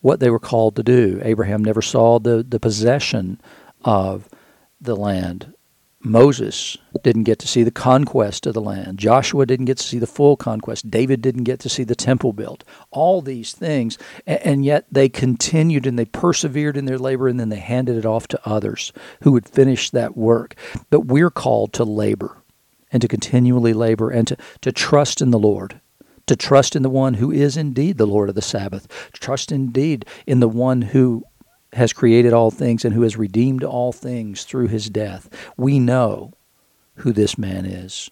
what 0.00 0.20
they 0.20 0.30
were 0.30 0.38
called 0.38 0.76
to 0.76 0.82
do. 0.82 1.20
Abraham 1.22 1.62
never 1.62 1.82
saw 1.82 2.18
the, 2.18 2.44
the 2.48 2.60
possession 2.60 3.40
of 3.84 4.28
the 4.80 4.96
land. 4.96 5.54
Moses 6.00 6.76
didn't 7.02 7.24
get 7.24 7.40
to 7.40 7.48
see 7.48 7.64
the 7.64 7.72
conquest 7.72 8.46
of 8.46 8.54
the 8.54 8.60
land. 8.60 8.98
Joshua 8.98 9.44
didn't 9.44 9.66
get 9.66 9.78
to 9.78 9.84
see 9.84 9.98
the 9.98 10.06
full 10.06 10.36
conquest. 10.36 10.90
David 10.90 11.20
didn't 11.20 11.44
get 11.44 11.58
to 11.60 11.68
see 11.68 11.82
the 11.82 11.96
temple 11.96 12.32
built. 12.32 12.62
All 12.90 13.20
these 13.20 13.52
things. 13.52 13.98
And 14.26 14.64
yet 14.64 14.86
they 14.92 15.08
continued 15.08 15.86
and 15.86 15.98
they 15.98 16.04
persevered 16.04 16.76
in 16.76 16.84
their 16.84 16.98
labor 16.98 17.26
and 17.26 17.40
then 17.40 17.48
they 17.48 17.56
handed 17.56 17.96
it 17.96 18.06
off 18.06 18.28
to 18.28 18.48
others 18.48 18.92
who 19.22 19.32
would 19.32 19.48
finish 19.48 19.90
that 19.90 20.16
work. 20.16 20.54
But 20.88 21.06
we're 21.06 21.30
called 21.30 21.72
to 21.74 21.84
labor 21.84 22.38
and 22.92 23.02
to 23.02 23.08
continually 23.08 23.72
labor 23.72 24.10
and 24.10 24.28
to, 24.28 24.36
to 24.62 24.70
trust 24.70 25.20
in 25.20 25.30
the 25.30 25.38
Lord 25.38 25.80
to 26.28 26.36
trust 26.36 26.76
in 26.76 26.82
the 26.82 26.90
one 26.90 27.14
who 27.14 27.32
is 27.32 27.56
indeed 27.56 27.96
the 27.96 28.06
Lord 28.06 28.28
of 28.28 28.34
the 28.34 28.42
Sabbath, 28.42 28.86
trust 29.14 29.50
indeed 29.50 30.04
in 30.26 30.40
the 30.40 30.48
one 30.48 30.82
who 30.82 31.24
has 31.74 31.92
created 31.92 32.32
all 32.32 32.50
things 32.50 32.84
and 32.84 32.94
who 32.94 33.02
has 33.02 33.16
redeemed 33.16 33.62
all 33.62 33.92
things 33.92 34.44
through 34.44 34.68
his 34.68 34.88
death. 34.88 35.28
We 35.56 35.78
know 35.78 36.32
who 36.96 37.12
this 37.12 37.38
man 37.38 37.66
is. 37.66 38.10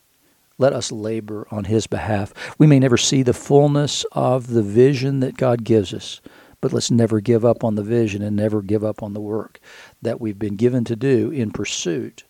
Let 0.58 0.72
us 0.72 0.92
labor 0.92 1.46
on 1.50 1.64
his 1.64 1.86
behalf. 1.86 2.32
We 2.58 2.66
may 2.66 2.78
never 2.78 2.96
see 2.96 3.22
the 3.22 3.34
fullness 3.34 4.04
of 4.12 4.48
the 4.48 4.62
vision 4.62 5.20
that 5.20 5.36
God 5.36 5.64
gives 5.64 5.92
us, 5.92 6.20
but 6.60 6.72
let's 6.72 6.90
never 6.90 7.20
give 7.20 7.44
up 7.44 7.62
on 7.62 7.74
the 7.74 7.82
vision 7.82 8.22
and 8.22 8.36
never 8.36 8.62
give 8.62 8.82
up 8.82 9.02
on 9.02 9.12
the 9.12 9.20
work 9.20 9.60
that 10.00 10.20
we've 10.20 10.38
been 10.38 10.56
given 10.56 10.84
to 10.84 10.96
do 10.96 11.30
in 11.30 11.50
pursuit 11.50 12.24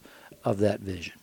of 0.45 0.59
that 0.59 0.81
vision. 0.81 1.15